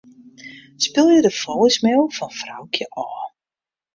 [0.85, 3.21] Spylje de voicemail fan Froukje ôf.